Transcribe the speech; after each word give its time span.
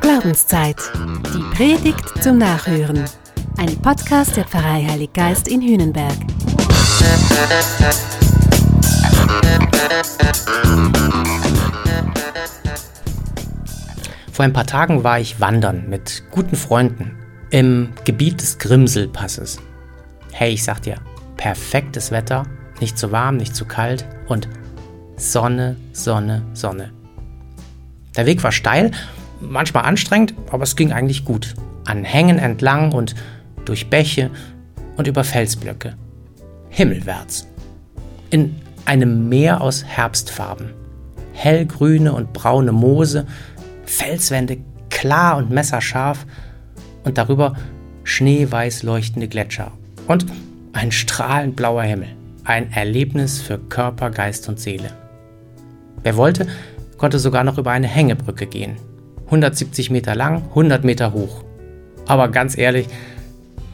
Glaubenszeit. 0.00 0.76
Die 1.32 1.56
Predigt 1.56 2.22
zum 2.22 2.38
Nachhören. 2.38 3.04
Ein 3.58 3.76
Podcast 3.80 4.36
der 4.36 4.44
Pfarrei 4.44 4.84
Heilig 4.88 5.12
Geist 5.12 5.46
in 5.46 5.62
Hühnenberg. 5.62 6.16
Vor 14.32 14.44
ein 14.44 14.52
paar 14.52 14.66
Tagen 14.66 15.04
war 15.04 15.20
ich 15.20 15.40
wandern 15.40 15.88
mit 15.88 16.24
guten 16.32 16.56
Freunden 16.56 17.16
im 17.50 17.90
Gebiet 18.04 18.40
des 18.40 18.58
Grimselpasses. 18.58 19.60
Hey, 20.32 20.54
ich 20.54 20.64
sag 20.64 20.82
dir, 20.82 20.96
perfektes 21.36 22.10
Wetter, 22.10 22.46
nicht 22.80 22.98
zu 22.98 23.12
warm, 23.12 23.36
nicht 23.36 23.54
zu 23.54 23.64
kalt 23.64 24.06
und 24.26 24.48
Sonne, 25.16 25.76
Sonne, 25.92 26.42
Sonne. 26.54 26.99
Der 28.20 28.26
Weg 28.26 28.44
war 28.44 28.52
steil, 28.52 28.90
manchmal 29.40 29.86
anstrengend, 29.86 30.34
aber 30.50 30.64
es 30.64 30.76
ging 30.76 30.92
eigentlich 30.92 31.24
gut. 31.24 31.54
An 31.86 32.04
Hängen 32.04 32.38
entlang 32.38 32.92
und 32.92 33.14
durch 33.64 33.88
Bäche 33.88 34.28
und 34.98 35.06
über 35.06 35.24
Felsblöcke. 35.24 35.94
Himmelwärts. 36.68 37.48
In 38.28 38.56
einem 38.84 39.30
Meer 39.30 39.62
aus 39.62 39.84
Herbstfarben. 39.84 40.74
Hellgrüne 41.32 42.12
und 42.12 42.34
braune 42.34 42.72
Moose, 42.72 43.24
Felswände 43.86 44.58
klar 44.90 45.38
und 45.38 45.50
messerscharf 45.50 46.26
und 47.04 47.16
darüber 47.16 47.54
schneeweiß 48.04 48.82
leuchtende 48.82 49.28
Gletscher. 49.28 49.72
Und 50.08 50.26
ein 50.74 50.92
strahlend 50.92 51.56
blauer 51.56 51.84
Himmel. 51.84 52.08
Ein 52.44 52.70
Erlebnis 52.70 53.40
für 53.40 53.56
Körper, 53.56 54.10
Geist 54.10 54.46
und 54.50 54.60
Seele. 54.60 54.90
Wer 56.02 56.18
wollte, 56.18 56.46
konnte 57.00 57.18
sogar 57.18 57.44
noch 57.44 57.56
über 57.56 57.70
eine 57.70 57.86
Hängebrücke 57.86 58.46
gehen. 58.46 58.76
170 59.24 59.90
Meter 59.90 60.14
lang, 60.14 60.42
100 60.50 60.84
Meter 60.84 61.14
hoch. 61.14 61.44
Aber 62.06 62.28
ganz 62.28 62.58
ehrlich, 62.58 62.88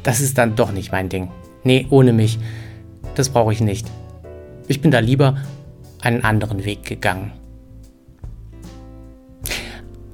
das 0.05 0.21
ist 0.21 0.39
dann 0.39 0.55
doch 0.55 0.71
nicht 0.71 0.93
mein 0.93 1.09
Ding. 1.09 1.33
Nee, 1.65 1.89
ohne 1.91 2.13
mich. 2.13 2.39
Das 3.17 3.31
brauche 3.31 3.53
ich 3.53 3.61
nicht. 3.61 3.89
Ich 4.69 4.81
bin 4.81 4.93
da 4.93 5.01
lieber 5.01 5.39
einen 6.03 6.23
anderen 6.23 6.65
Weg 6.65 6.85
gegangen. 6.85 7.33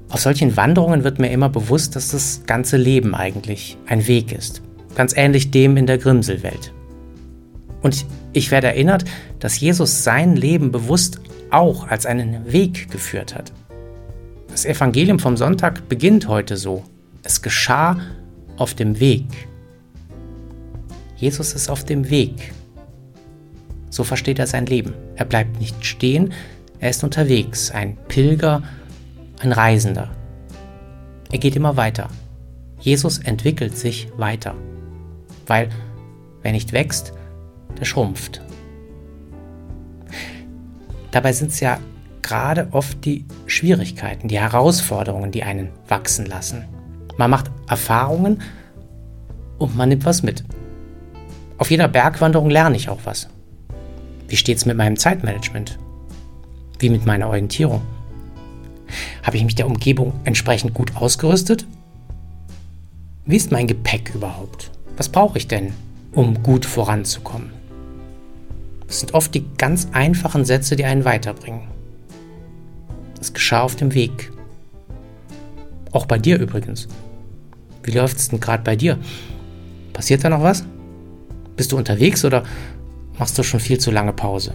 Auf 0.09 0.21
solchen 0.21 0.57
Wanderungen 0.57 1.05
wird 1.05 1.19
mir 1.19 1.31
immer 1.31 1.51
bewusst, 1.51 1.97
dass 1.97 2.13
das 2.13 2.45
ganze 2.47 2.79
Leben 2.79 3.15
eigentlich 3.15 3.77
ein 3.87 4.07
Weg 4.07 4.33
ist. 4.33 4.63
Ganz 4.95 5.15
ähnlich 5.15 5.51
dem 5.51 5.77
in 5.77 5.87
der 5.87 5.99
Grimselwelt. 5.99 6.73
Und 7.83 8.07
ich 8.33 8.51
werde 8.51 8.69
erinnert, 8.69 9.05
dass 9.39 9.61
Jesus 9.61 10.03
sein 10.03 10.35
Leben 10.35 10.73
bewusst 10.73 11.21
auch 11.53 11.89
als 11.89 12.07
einen 12.07 12.53
Weg 12.53 12.91
geführt 12.91 13.35
hat. 13.35 13.53
Das 14.49 14.65
Evangelium 14.65 15.19
vom 15.19 15.37
Sonntag 15.37 15.89
beginnt 15.89 16.29
heute 16.29 16.57
so. 16.57 16.85
Es 17.23 17.41
geschah 17.41 17.99
auf 18.57 18.75
dem 18.75 19.01
Weg. 19.01 19.25
Jesus 21.17 21.55
ist 21.55 21.71
auf 21.71 21.85
dem 21.85 22.11
Weg. 22.11 22.53
So 23.91 24.05
versteht 24.05 24.39
er 24.39 24.47
sein 24.47 24.67
Leben. 24.67 24.95
Er 25.17 25.25
bleibt 25.25 25.61
nicht 25.61 25.85
stehen, 25.85 26.33
er 26.81 26.91
ist 26.91 27.05
unterwegs, 27.05 27.71
ein 27.71 27.97
Pilger, 28.09 28.63
ein 29.41 29.53
Reisender. 29.53 30.11
Er 31.31 31.39
geht 31.39 31.55
immer 31.55 31.77
weiter. 31.77 32.09
Jesus 32.81 33.19
entwickelt 33.19 33.77
sich 33.79 34.09
weiter. 34.17 34.55
Weil 35.47 35.69
wer 36.43 36.53
nicht 36.53 36.73
wächst, 36.73 37.13
der 37.79 37.85
schrumpft. 37.85 38.43
Dabei 41.13 41.33
sind 41.33 41.53
es 41.53 41.61
ja 41.61 41.79
gerade 42.23 42.69
oft 42.73 43.05
die 43.05 43.25
Schwierigkeiten, 43.47 44.29
die 44.29 44.41
Herausforderungen, 44.41 45.31
die 45.31 45.43
einen 45.43 45.71
wachsen 45.87 46.27
lassen. 46.27 46.65
Man 47.17 47.31
macht 47.31 47.51
Erfahrungen 47.69 48.43
und 49.59 49.77
man 49.77 49.91
nimmt 49.91 50.05
was 50.05 50.23
mit. 50.23 50.43
Auf 51.59 51.71
jeder 51.71 51.87
Bergwanderung 51.87 52.51
lerne 52.51 52.77
ich 52.77 52.89
auch 52.89 53.01
was. 53.05 53.29
Wie 54.27 54.37
steht 54.37 54.57
es 54.57 54.67
mit 54.67 54.77
meinem 54.77 54.97
Zeitmanagement? 54.97 55.79
Wie 56.79 56.89
mit 56.89 57.07
meiner 57.07 57.29
Orientierung? 57.29 57.83
Habe 59.23 59.37
ich 59.37 59.45
mich 59.45 59.55
der 59.55 59.67
Umgebung 59.67 60.13
entsprechend 60.25 60.75
gut 60.75 60.97
ausgerüstet? 60.97 61.67
Wie 63.27 63.37
ist 63.37 63.53
mein 63.53 63.67
Gepäck 63.67 64.15
überhaupt? 64.15 64.71
Was 64.97 65.09
brauche 65.09 65.39
ich 65.39 65.47
denn, 65.47 65.73
um 66.13 66.43
gut 66.43 66.65
voranzukommen? 66.67 67.51
Das 68.93 69.01
sind 69.01 69.15
oft 69.15 69.35
die 69.35 69.47
ganz 69.57 69.89
einfachen 69.93 70.45
Sätze, 70.45 70.77
die 70.77 70.85
einen 70.85 71.07
weiterbringen. 71.07 71.63
Das 73.17 73.33
geschah 73.33 73.63
auf 73.63 73.75
dem 73.75 73.95
Weg. 73.95 74.31
Auch 75.93 76.05
bei 76.05 76.19
dir 76.19 76.39
übrigens. 76.39 76.89
Wie 77.83 77.93
läuft 77.93 78.19
es 78.19 78.29
denn 78.29 78.39
gerade 78.39 78.63
bei 78.63 78.77
dir? 78.77 78.99
Passiert 79.95 80.23
da 80.23 80.29
noch 80.29 80.43
was? 80.43 80.67
Bist 81.57 81.73
du 81.73 81.79
unterwegs 81.79 82.23
oder 82.27 82.45
machst 83.19 83.39
du 83.39 83.43
schon 83.43 83.61
viel 83.61 83.81
zu 83.81 83.91
lange 83.91 84.13
Pause? 84.13 84.53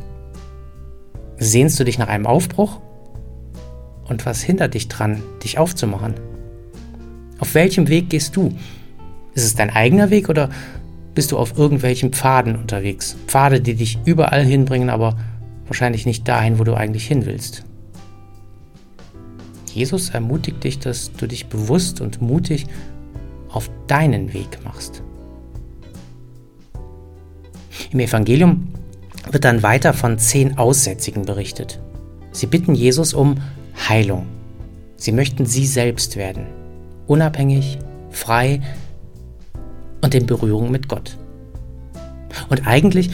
Sehnst 1.39 1.79
du 1.79 1.83
dich 1.83 1.97
nach 1.97 2.07
einem 2.07 2.27
Aufbruch? 2.27 2.79
Und 4.07 4.27
was 4.27 4.43
hindert 4.43 4.75
dich 4.75 4.87
dran, 4.87 5.23
dich 5.43 5.57
aufzumachen? 5.57 6.13
Auf 7.39 7.55
welchem 7.55 7.87
Weg 7.87 8.11
gehst 8.11 8.35
du? 8.35 8.55
Ist 9.33 9.45
es 9.45 9.55
dein 9.55 9.71
eigener 9.71 10.11
Weg 10.11 10.29
oder 10.29 10.51
bist 11.17 11.31
du 11.31 11.39
auf 11.39 11.57
irgendwelchen 11.57 12.13
Pfaden 12.13 12.55
unterwegs. 12.55 13.17
Pfade, 13.25 13.59
die 13.59 13.73
dich 13.73 13.97
überall 14.05 14.45
hinbringen, 14.45 14.91
aber 14.91 15.17
wahrscheinlich 15.66 16.05
nicht 16.05 16.28
dahin, 16.28 16.59
wo 16.59 16.63
du 16.63 16.75
eigentlich 16.75 17.07
hin 17.07 17.25
willst. 17.25 17.66
Jesus 19.73 20.11
ermutigt 20.11 20.63
dich, 20.63 20.77
dass 20.77 21.11
du 21.13 21.25
dich 21.25 21.47
bewusst 21.47 22.01
und 22.01 22.22
mutig 22.22 22.67
auf 23.50 23.67
deinen 23.88 24.31
Weg 24.35 24.59
machst. 24.63 25.01
Im 27.91 28.00
Evangelium 28.00 28.67
wird 29.31 29.44
dann 29.44 29.63
weiter 29.63 29.95
von 29.95 30.19
zehn 30.19 30.59
Aussätzigen 30.59 31.25
berichtet. 31.25 31.79
Sie 32.31 32.45
bitten 32.45 32.75
Jesus 32.75 33.16
um 33.16 33.38
Heilung. 33.89 34.27
Sie 34.97 35.13
möchten 35.13 35.47
sie 35.47 35.66
selbst 35.66 36.16
werden, 36.16 36.45
unabhängig, 37.07 37.79
frei, 38.11 38.61
und 40.07 40.16
in 40.16 40.25
Berührung 40.25 40.72
mit 40.72 40.88
Gott. 40.88 41.18
Und 42.47 42.66
eigentlich, 42.66 43.09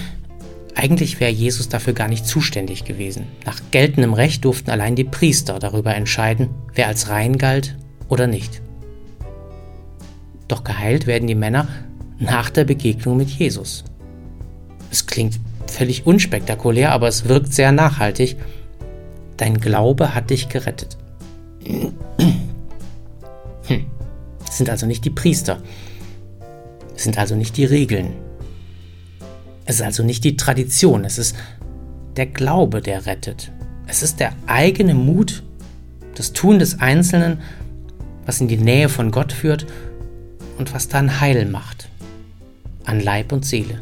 eigentlich 0.75 1.19
wäre 1.19 1.31
Jesus 1.31 1.67
dafür 1.67 1.93
gar 1.93 2.07
nicht 2.07 2.27
zuständig 2.27 2.85
gewesen. 2.85 3.25
Nach 3.47 3.59
geltendem 3.71 4.13
Recht 4.13 4.45
durften 4.45 4.69
allein 4.69 4.95
die 4.95 5.03
Priester 5.03 5.57
darüber 5.57 5.95
entscheiden, 5.95 6.49
wer 6.75 6.87
als 6.87 7.09
rein 7.09 7.39
galt 7.39 7.75
oder 8.09 8.27
nicht. 8.27 8.61
Doch 10.47 10.63
geheilt 10.63 11.07
werden 11.07 11.27
die 11.27 11.33
Männer 11.33 11.67
nach 12.19 12.51
der 12.51 12.65
Begegnung 12.65 13.17
mit 13.17 13.29
Jesus. 13.29 13.85
Es 14.91 15.07
klingt 15.07 15.39
völlig 15.65 16.05
unspektakulär, 16.05 16.91
aber 16.91 17.07
es 17.07 17.27
wirkt 17.27 17.55
sehr 17.55 17.71
nachhaltig. 17.71 18.35
Dein 19.37 19.59
Glaube 19.59 20.13
hat 20.13 20.29
dich 20.29 20.47
gerettet. 20.47 20.95
Hm. 21.65 21.93
Es 24.47 24.57
sind 24.59 24.69
also 24.69 24.85
nicht 24.85 25.03
die 25.05 25.09
Priester, 25.09 25.57
es 25.57 25.92
sind 27.03 27.17
also 27.17 27.35
nicht 27.35 27.57
die 27.57 27.65
Regeln. 27.65 28.13
Es 29.65 29.75
ist 29.75 29.81
also 29.81 30.03
nicht 30.03 30.23
die 30.23 30.37
Tradition, 30.37 31.05
es 31.05 31.17
ist 31.17 31.35
der 32.15 32.25
Glaube, 32.25 32.81
der 32.81 33.05
rettet. 33.05 33.51
Es 33.87 34.03
ist 34.03 34.19
der 34.19 34.33
eigene 34.47 34.93
Mut, 34.93 35.43
das 36.15 36.33
Tun 36.33 36.59
des 36.59 36.79
Einzelnen, 36.79 37.39
was 38.25 38.41
in 38.41 38.47
die 38.47 38.57
Nähe 38.57 38.89
von 38.89 39.11
Gott 39.11 39.31
führt 39.31 39.65
und 40.57 40.73
was 40.73 40.87
dann 40.87 41.19
Heil 41.19 41.45
macht. 41.45 41.89
An 42.85 42.99
Leib 42.99 43.31
und 43.31 43.45
Seele. 43.45 43.81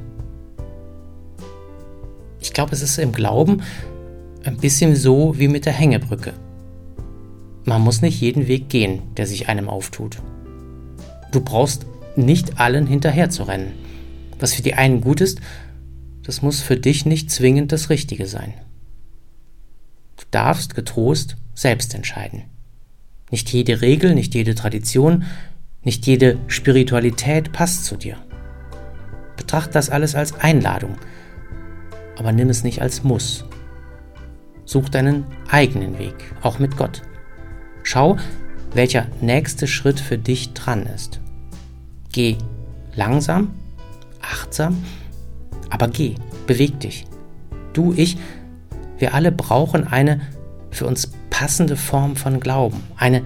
Ich 2.40 2.54
glaube, 2.54 2.74
es 2.74 2.82
ist 2.82 2.98
im 2.98 3.12
Glauben 3.12 3.62
ein 4.44 4.58
bisschen 4.58 4.96
so 4.96 5.38
wie 5.38 5.48
mit 5.48 5.66
der 5.66 5.74
Hängebrücke. 5.74 6.34
Man 7.66 7.82
muss 7.82 8.02
nicht 8.02 8.20
jeden 8.20 8.48
Weg 8.48 8.70
gehen, 8.70 9.02
der 9.18 9.28
sich 9.28 9.48
einem 9.50 9.70
auftut. 9.70 10.18
Du 11.32 11.42
brauchst 11.42 11.86
nicht 12.16 12.60
allen 12.60 12.88
hinterher 12.88 13.30
zu 13.30 13.44
rennen. 13.44 13.74
Was 14.40 14.54
für 14.54 14.62
die 14.62 14.74
einen 14.74 15.02
gut 15.02 15.22
ist, 15.22 15.40
das 16.24 16.42
muss 16.42 16.62
für 16.62 16.78
dich 16.78 17.06
nicht 17.06 17.32
zwingend 17.32 17.72
das 17.72 17.90
Richtige 17.90 18.28
sein. 18.28 18.54
Du 20.18 20.26
darfst 20.32 20.76
getrost 20.76 21.38
selbst 21.54 21.96
entscheiden. 21.96 22.44
Nicht 23.32 23.52
jede 23.52 23.82
Regel, 23.82 24.14
nicht 24.14 24.36
jede 24.36 24.56
Tradition, 24.56 25.24
nicht 25.84 26.06
jede 26.06 26.38
Spiritualität 26.48 27.52
passt 27.52 27.86
zu 27.86 27.96
dir. 27.96 28.18
Betracht 29.38 29.74
das 29.74 29.90
alles 29.90 30.16
als 30.16 30.34
Einladung, 30.34 30.98
aber 32.18 32.32
nimm 32.32 32.50
es 32.50 32.64
nicht 32.64 32.82
als 32.82 33.04
Muss. 33.04 33.46
Such 34.66 34.90
deinen 34.90 35.26
eigenen 35.50 35.98
Weg, 35.98 36.14
auch 36.42 36.60
mit 36.60 36.78
Gott. 36.78 37.02
Schau, 37.84 38.18
welcher 38.74 39.08
nächste 39.22 39.68
Schritt 39.68 40.00
für 40.00 40.18
dich 40.18 40.54
dran 40.54 40.86
ist. 40.86 41.20
Geh 42.12 42.38
langsam, 42.96 43.52
achtsam, 44.22 44.84
aber 45.70 45.88
geh, 45.88 46.16
beweg 46.48 46.80
dich. 46.80 47.06
Du, 47.74 47.94
ich, 47.96 48.18
wir 48.98 49.14
alle 49.14 49.32
brauchen 49.32 49.88
eine 49.88 50.22
für 50.72 50.86
uns 50.86 51.12
passende 51.30 51.78
Form 51.78 52.16
von 52.16 52.40
Glauben, 52.40 52.84
eine, 52.98 53.24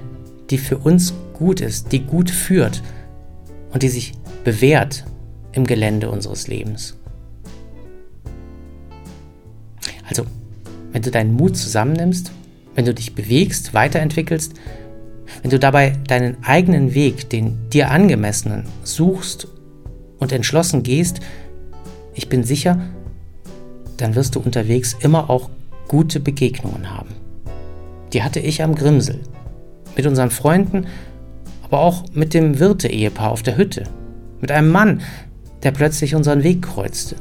die 0.49 0.57
für 0.57 0.77
uns 0.77 1.13
gut 1.33 1.61
ist, 1.61 1.91
die 1.91 2.01
gut 2.01 2.29
führt 2.29 2.81
und 3.71 3.83
die 3.83 3.89
sich 3.89 4.13
bewährt 4.43 5.05
im 5.51 5.65
Gelände 5.65 6.09
unseres 6.09 6.47
Lebens. 6.47 6.95
Also, 10.07 10.25
wenn 10.91 11.01
du 11.01 11.11
deinen 11.11 11.33
Mut 11.33 11.57
zusammennimmst, 11.57 12.31
wenn 12.75 12.85
du 12.85 12.93
dich 12.93 13.15
bewegst, 13.15 13.73
weiterentwickelst, 13.73 14.53
wenn 15.41 15.51
du 15.51 15.59
dabei 15.59 15.91
deinen 16.07 16.43
eigenen 16.43 16.93
Weg, 16.93 17.29
den 17.29 17.69
dir 17.69 17.91
angemessenen, 17.91 18.65
suchst 18.83 19.47
und 20.19 20.31
entschlossen 20.31 20.83
gehst, 20.83 21.19
ich 22.13 22.29
bin 22.29 22.43
sicher, 22.43 22.79
dann 23.97 24.15
wirst 24.15 24.35
du 24.35 24.39
unterwegs 24.39 24.95
immer 24.99 25.29
auch 25.29 25.49
gute 25.87 26.19
Begegnungen 26.19 26.89
haben. 26.89 27.09
Die 28.13 28.23
hatte 28.23 28.39
ich 28.39 28.63
am 28.63 28.75
Grimsel, 28.75 29.19
mit 29.95 30.05
unseren 30.05 30.31
Freunden, 30.31 30.87
aber 31.63 31.79
auch 31.79 32.05
mit 32.13 32.33
dem 32.33 32.59
Wirte-Ehepaar 32.59 33.31
auf 33.31 33.43
der 33.43 33.57
Hütte, 33.57 33.83
mit 34.41 34.51
einem 34.51 34.69
Mann, 34.69 35.01
der 35.63 35.71
plötzlich 35.71 36.15
unseren 36.15 36.43
Weg 36.43 36.61
kreuzte. 36.61 37.15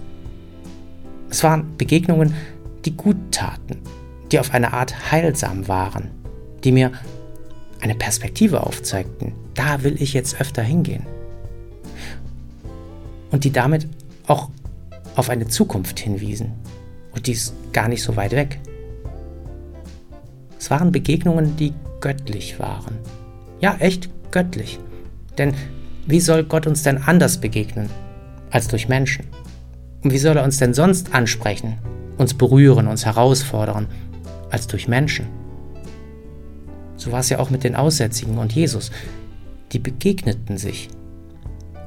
Es 1.31 1.43
waren 1.43 1.77
Begegnungen, 1.77 2.35
die 2.85 2.97
gut 2.97 3.17
taten, 3.31 3.79
die 4.31 4.39
auf 4.39 4.53
eine 4.53 4.73
Art 4.73 5.11
heilsam 5.11 5.67
waren, 5.69 6.11
die 6.63 6.73
mir 6.73 6.93
eine 7.85 7.95
Perspektive 7.95 8.67
aufzeigten. 8.67 9.35
Da 9.53 9.83
will 9.83 10.01
ich 10.01 10.15
jetzt 10.15 10.41
öfter 10.41 10.63
hingehen. 10.63 11.05
Und 13.31 13.45
die 13.45 13.53
damit 13.53 13.87
auch 14.27 14.49
auf 15.17 15.29
eine 15.29 15.49
Zukunft 15.49 16.01
hinwiesen. 16.01 16.53
Und 17.13 17.27
die 17.27 17.33
ist 17.33 17.55
gar 17.75 17.89
nicht 17.89 18.03
so 18.03 18.17
weit 18.17 18.33
weg. 18.33 18.59
Es 20.59 20.71
waren 20.71 20.93
Begegnungen, 20.93 21.57
die 21.57 21.75
göttlich 22.01 22.59
waren. 22.59 22.97
Ja, 23.61 23.77
echt 23.81 24.09
göttlich. 24.31 24.79
Denn 25.37 25.53
wie 26.07 26.21
soll 26.21 26.45
Gott 26.45 26.67
uns 26.67 26.85
denn 26.85 26.97
anders 26.97 27.39
begegnen 27.39 27.91
als 28.51 28.67
durch 28.67 28.89
Menschen? 28.89 29.27
Und 30.03 30.11
wie 30.11 30.19
soll 30.19 30.39
er 30.39 30.45
uns 30.45 30.57
denn 30.57 30.73
sonst 30.73 31.15
ansprechen, 31.15 31.79
uns 32.17 32.33
berühren, 32.33 32.89
uns 32.89 33.05
herausfordern 33.05 33.89
als 34.51 34.67
durch 34.69 34.89
Menschen? 34.89 35.44
So 37.05 37.13
war 37.13 37.21
es 37.21 37.29
ja 37.29 37.39
auch 37.39 37.51
mit 37.51 37.65
den 37.65 37.77
Aussätzigen 37.77 38.39
und 38.39 38.55
Jesus. 38.55 38.91
Die 39.73 39.79
begegneten 39.79 40.57
sich. 40.57 40.89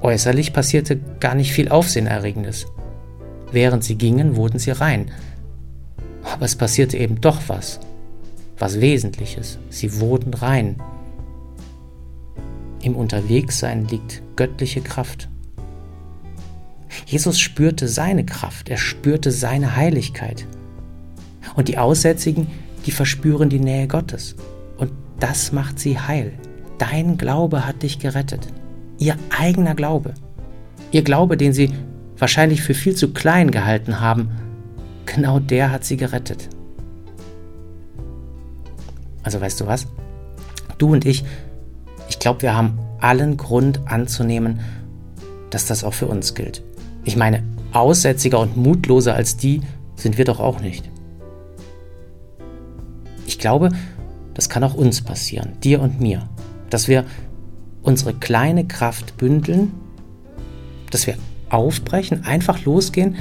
Äußerlich 0.02 0.54
passierte 0.54 1.00
gar 1.20 1.34
nicht 1.34 1.52
viel 1.52 1.70
Aufsehenerregendes. 1.70 2.68
Während 3.52 3.84
sie 3.84 3.96
gingen, 3.96 4.36
wurden 4.36 4.60
sie 4.60 4.70
rein. 4.70 5.10
Aber 6.22 6.46
es 6.46 6.56
passierte 6.56 6.98
eben 6.98 7.20
doch 7.20 7.42
was. 7.48 7.80
Was 8.60 8.80
Wesentliches. 8.80 9.58
Sie 9.72 10.00
wurden 10.00 10.36
rein. 10.36 10.76
Im 12.84 12.96
Unterwegssein 12.96 13.88
liegt 13.88 14.22
göttliche 14.36 14.82
Kraft. 14.82 15.30
Jesus 17.08 17.40
spürte 17.40 17.88
seine 17.88 18.24
Kraft, 18.24 18.70
er 18.70 18.78
spürte 18.78 19.32
seine 19.32 19.76
Heiligkeit. 19.76 20.46
Und 21.56 21.70
die 21.70 21.80
Aussätzigen, 21.80 22.46
die 22.86 22.92
verspüren 22.92 23.50
die 23.50 23.60
Nähe 23.60 23.88
Gottes. 23.88 24.36
Das 25.20 25.52
macht 25.52 25.80
sie 25.80 26.00
heil. 26.00 26.34
Dein 26.78 27.18
Glaube 27.18 27.66
hat 27.66 27.84
dich 27.84 28.00
gerettet. 28.00 28.48
Ihr 29.00 29.16
eigener 29.38 29.76
Glaube. 29.76 30.14
Ihr 30.92 31.04
Glaube, 31.04 31.38
den 31.38 31.54
sie 31.54 31.72
wahrscheinlich 32.18 32.62
für 32.62 32.74
viel 32.74 32.96
zu 32.96 33.14
klein 33.14 33.52
gehalten 33.52 34.00
haben, 34.00 34.30
genau 35.06 35.40
der 35.40 35.72
hat 35.72 35.86
sie 35.86 35.98
gerettet. 35.98 36.50
Also 39.24 39.42
weißt 39.42 39.60
du 39.62 39.68
was? 39.68 39.88
Du 40.78 40.92
und 40.92 41.06
ich, 41.06 41.26
ich 42.10 42.20
glaube, 42.20 42.44
wir 42.44 42.56
haben 42.56 42.80
allen 43.00 43.38
Grund 43.38 43.82
anzunehmen, 43.86 44.60
dass 45.50 45.66
das 45.66 45.84
auch 45.84 45.94
für 45.94 46.08
uns 46.08 46.34
gilt. 46.34 46.64
Ich 47.04 47.16
meine, 47.16 47.44
aussätziger 47.74 48.40
und 48.40 48.58
mutloser 48.58 49.16
als 49.16 49.38
die 49.38 49.62
sind 49.96 50.18
wir 50.18 50.26
doch 50.26 50.40
auch 50.40 50.62
nicht. 50.62 50.90
Ich 53.26 53.40
glaube, 53.40 53.70
das 54.38 54.50
kann 54.50 54.64
auch 54.64 54.76
uns 54.76 55.02
passieren, 55.02 55.54
dir 55.64 55.82
und 55.82 56.00
mir, 56.00 56.30
dass 56.70 56.88
wir 56.88 57.06
unsere 57.82 58.14
kleine 58.14 58.68
Kraft 58.68 59.18
bündeln, 59.18 59.72
dass 60.92 61.08
wir 61.08 61.16
aufbrechen, 61.50 62.24
einfach 62.24 62.64
losgehen, 62.64 63.16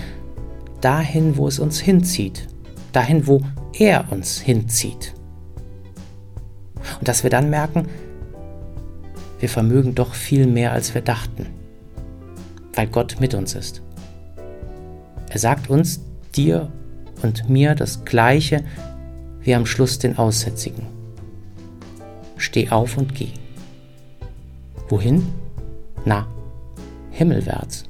dahin, 0.83 1.39
wo 1.39 1.49
es 1.49 1.59
uns 1.59 1.81
hinzieht, 1.81 2.47
dahin, 2.93 3.27
wo 3.27 3.41
er 3.73 4.13
uns 4.13 4.39
hinzieht. 4.39 5.15
Und 6.99 7.09
dass 7.09 7.23
wir 7.23 7.31
dann 7.31 7.49
merken, 7.49 7.89
wir 9.41 9.49
vermögen 9.49 9.95
doch 9.95 10.13
viel 10.13 10.47
mehr, 10.47 10.73
als 10.73 10.93
wir 10.95 11.01
dachten, 11.01 11.47
weil 12.75 12.89
Gott 12.89 13.17
mit 13.21 13.33
uns 13.33 13.55
ist. 13.55 13.81
Er 15.31 15.39
sagt 15.39 15.71
uns, 15.71 16.03
dir 16.37 16.71
und 17.23 17.49
mir 17.49 17.75
das 17.75 18.05
Gleiche 18.05 18.65
wie 19.41 19.55
am 19.55 19.65
Schluss 19.65 19.99
den 19.99 20.19
Aussätzigen. 20.19 20.96
Steh 22.37 22.69
auf 22.71 22.97
und 22.97 23.15
geh. 23.15 23.31
Wohin? 24.89 25.27
Na, 26.05 26.27
himmelwärts. 27.11 27.85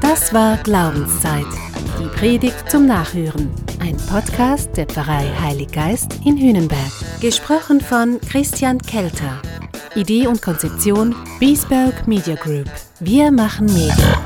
Das 0.00 0.32
war 0.34 0.56
Glaubenszeit. 0.58 1.46
Die 2.00 2.08
Predigt 2.08 2.70
zum 2.70 2.86
Nachhören. 2.86 3.50
Ein 3.80 3.96
Podcast 3.96 4.76
der 4.76 4.86
Pfarrei 4.86 5.30
Heilig 5.40 5.70
Geist 5.72 6.18
in 6.24 6.36
Hühnenberg. 6.36 6.92
Gesprochen 7.20 7.80
von 7.80 8.20
Christian 8.20 8.78
Kelter. 8.78 9.40
Idee 9.94 10.26
und 10.26 10.40
Konzeption 10.42 11.14
Biesberg 11.38 12.08
Media 12.08 12.34
Group. 12.34 12.70
Wir 13.00 13.30
machen 13.30 13.66
Medien. 13.66 14.21